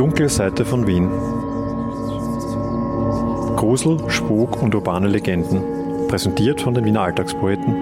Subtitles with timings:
[0.00, 1.10] dunkle Seite von Wien.
[3.56, 5.60] Grusel, Spuk und urbane Legenden.
[6.08, 7.74] Präsentiert von den Wiener Alltagspoeten.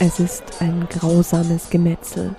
[0.00, 2.34] Es ist ein grausames Gemetzel.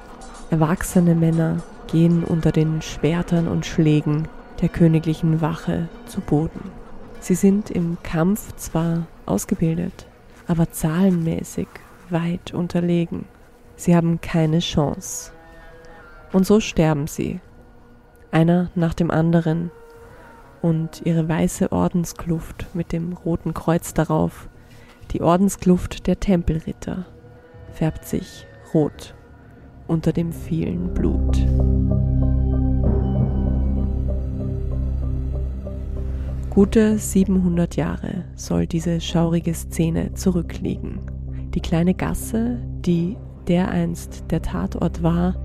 [0.50, 4.28] Erwachsene Männer gehen unter den Schwertern und Schlägen
[4.62, 6.81] der königlichen Wache zu Boden.
[7.22, 10.08] Sie sind im Kampf zwar ausgebildet,
[10.48, 11.68] aber zahlenmäßig
[12.10, 13.26] weit unterlegen.
[13.76, 15.32] Sie haben keine Chance.
[16.34, 17.40] Und so sterben sie,
[18.32, 19.70] einer nach dem anderen,
[20.64, 24.50] und ihre weiße Ordenskluft mit dem roten Kreuz darauf,
[25.12, 27.06] die Ordenskluft der Tempelritter,
[27.72, 29.16] färbt sich rot
[29.88, 31.38] unter dem vielen Blut.
[36.52, 41.00] Gute 700 Jahre soll diese schaurige Szene zurückliegen.
[41.56, 43.16] Die kleine Gasse, die
[43.48, 45.42] dereinst der Tatort war,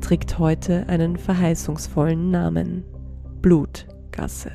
[0.00, 2.82] trägt heute einen verheißungsvollen Namen
[3.40, 4.50] Blutgasse.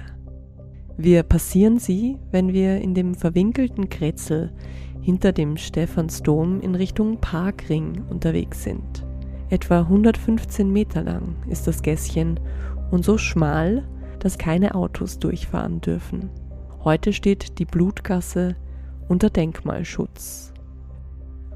[0.97, 4.51] Wir passieren sie, wenn wir in dem verwinkelten Kretzel
[4.99, 9.05] hinter dem Stephansdom in Richtung Parkring unterwegs sind.
[9.49, 12.41] Etwa 115 Meter lang ist das Gässchen
[12.91, 13.85] und so schmal,
[14.23, 16.29] dass keine Autos durchfahren dürfen.
[16.83, 18.55] Heute steht die Blutgasse
[19.09, 20.53] unter Denkmalschutz.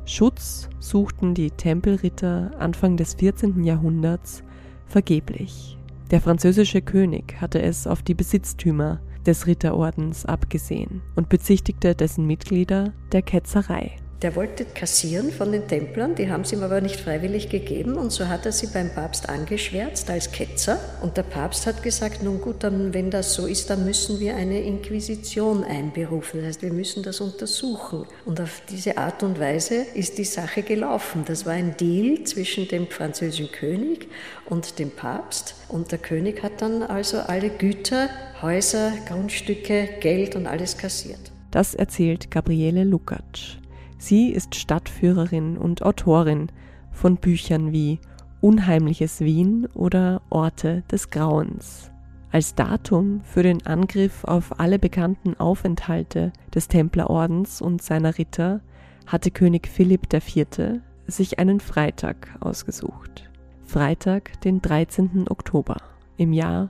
[0.05, 3.63] Schutz suchten die Tempelritter Anfang des 14.
[3.63, 4.43] Jahrhunderts
[4.85, 5.77] vergeblich.
[6.11, 12.93] Der französische König hatte es auf die Besitztümer des Ritterordens abgesehen und bezichtigte dessen Mitglieder
[13.13, 13.95] der Ketzerei.
[14.23, 18.11] Der wollte kassieren von den Templern, die haben es ihm aber nicht freiwillig gegeben und
[18.11, 22.41] so hat er sie beim Papst angeschwärzt als Ketzer und der Papst hat gesagt, nun
[22.41, 26.73] gut, dann, wenn das so ist, dann müssen wir eine Inquisition einberufen, das heißt, wir
[26.73, 31.23] müssen das untersuchen und auf diese Art und Weise ist die Sache gelaufen.
[31.27, 34.07] Das war ein Deal zwischen dem französischen König
[34.47, 38.09] und dem Papst und der König hat dann also alle Güter,
[38.41, 41.19] Häuser, Grundstücke, Geld und alles kassiert.
[41.51, 43.57] Das erzählt Gabriele Lukacs.
[43.97, 46.47] Sie ist Stadtführerin und Autorin
[46.91, 47.99] von Büchern wie
[48.39, 51.91] Unheimliches Wien oder Orte des Grauens.
[52.31, 58.61] Als Datum für den Angriff auf alle bekannten Aufenthalte des Templerordens und seiner Ritter
[59.07, 60.79] hatte König Philipp IV.
[61.07, 63.29] sich einen Freitag ausgesucht.
[63.65, 65.25] Freitag, den 13.
[65.29, 65.77] Oktober
[66.17, 66.69] im Jahr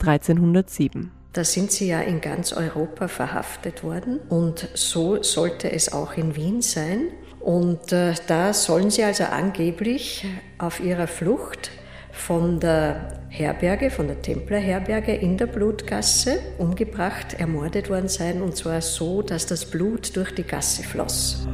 [0.00, 1.12] 1307.
[1.36, 6.34] Da sind sie ja in ganz Europa verhaftet worden und so sollte es auch in
[6.34, 7.08] Wien sein.
[7.40, 10.24] Und äh, da sollen sie also angeblich
[10.56, 11.70] auf ihrer Flucht
[12.10, 18.80] von der Herberge, von der Templerherberge in der Blutgasse umgebracht, ermordet worden sein und zwar
[18.80, 21.46] so, dass das Blut durch die Gasse floss.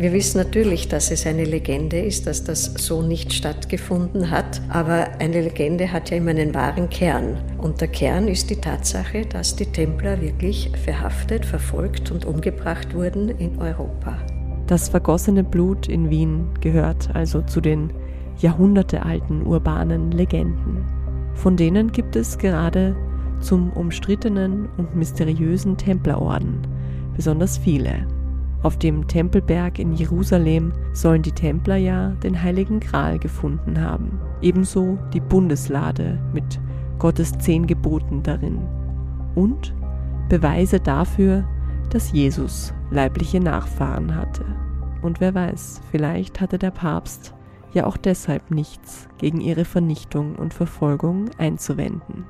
[0.00, 5.08] Wir wissen natürlich, dass es eine Legende ist, dass das so nicht stattgefunden hat, aber
[5.18, 7.36] eine Legende hat ja immer einen wahren Kern.
[7.58, 13.28] Und der Kern ist die Tatsache, dass die Templer wirklich verhaftet, verfolgt und umgebracht wurden
[13.28, 14.16] in Europa.
[14.68, 17.92] Das vergossene Blut in Wien gehört also zu den
[18.38, 20.82] jahrhundertealten urbanen Legenden.
[21.34, 22.96] Von denen gibt es gerade
[23.40, 26.66] zum umstrittenen und mysteriösen Templerorden
[27.14, 28.06] besonders viele.
[28.62, 34.20] Auf dem Tempelberg in Jerusalem sollen die Templer ja den heiligen Gral gefunden haben.
[34.42, 36.60] Ebenso die Bundeslade mit
[36.98, 38.58] Gottes zehn Geboten darin.
[39.34, 39.74] Und
[40.30, 41.44] Beweise dafür,
[41.90, 44.44] dass Jesus leibliche Nachfahren hatte.
[45.02, 47.34] Und wer weiß, vielleicht hatte der Papst
[47.72, 52.26] ja auch deshalb nichts gegen ihre Vernichtung und Verfolgung einzuwenden.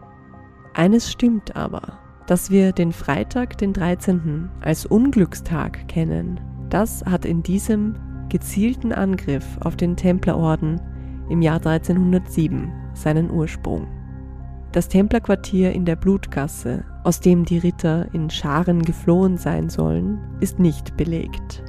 [0.73, 1.99] Eines stimmt aber,
[2.31, 4.51] dass wir den Freitag, den 13.
[4.61, 7.97] als Unglückstag kennen, das hat in diesem
[8.29, 10.81] gezielten Angriff auf den Templerorden
[11.29, 13.89] im Jahr 1307 seinen Ursprung.
[14.71, 20.61] Das Templerquartier in der Blutgasse, aus dem die Ritter in Scharen geflohen sein sollen, ist
[20.61, 21.65] nicht belegt,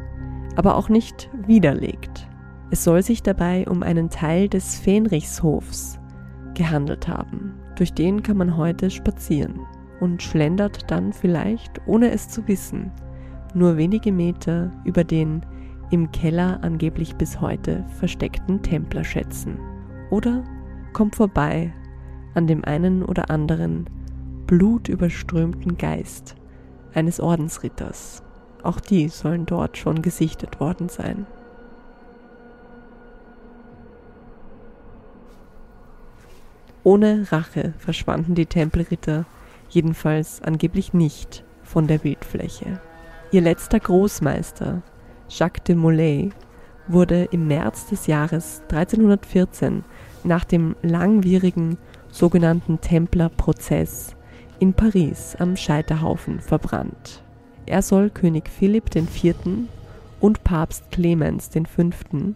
[0.57, 2.27] aber auch nicht widerlegt.
[2.69, 5.99] Es soll sich dabei um einen Teil des Fähnrichshofs
[6.53, 7.55] gehandelt haben.
[7.77, 9.61] Durch den kann man heute spazieren
[10.01, 12.91] und schlendert dann vielleicht, ohne es zu wissen,
[13.53, 15.45] nur wenige Meter über den
[15.91, 19.59] im Keller angeblich bis heute versteckten Templerschätzen.
[20.09, 20.43] Oder
[20.91, 21.71] kommt vorbei
[22.33, 23.85] an dem einen oder anderen
[24.47, 26.35] blutüberströmten Geist
[26.93, 28.23] eines Ordensritters.
[28.63, 31.25] Auch die sollen dort schon gesichtet worden sein.
[36.83, 39.25] Ohne Rache verschwanden die Tempelritter
[39.71, 42.79] jedenfalls angeblich nicht von der Bildfläche.
[43.31, 44.81] Ihr letzter Großmeister,
[45.29, 46.29] Jacques de Molay,
[46.87, 49.83] wurde im März des Jahres 1314
[50.23, 51.77] nach dem langwierigen
[52.11, 54.15] sogenannten Templerprozess
[54.59, 57.23] in Paris am Scheiterhaufen verbrannt.
[57.65, 59.35] Er soll König Philipp IV.
[60.19, 62.33] und Papst Clemens V.,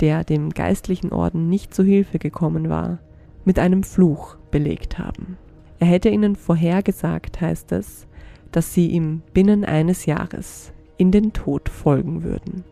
[0.00, 2.98] der dem geistlichen Orden nicht zu Hilfe gekommen war,
[3.44, 5.38] mit einem Fluch belegt haben.
[5.84, 8.06] Er hätte ihnen vorhergesagt, heißt es,
[8.52, 12.64] dass sie ihm binnen eines Jahres in den Tod folgen würden.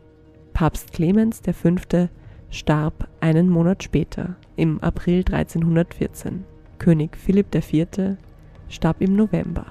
[0.54, 2.08] Papst Clemens V.
[2.48, 6.44] starb einen Monat später, im April 1314.
[6.78, 8.16] König Philipp IV.
[8.68, 9.66] starb im November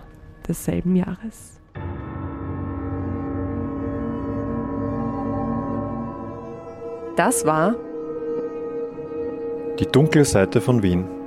[0.47, 1.59] desselben Jahres.
[7.15, 7.75] Das war
[9.79, 11.20] Die dunkle Seite von Wien.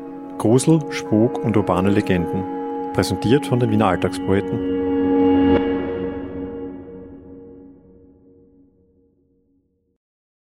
[0.44, 2.44] Grusel, Spuk und urbane Legenden.
[2.92, 4.73] Präsentiert von den Wiener Alltagspoeten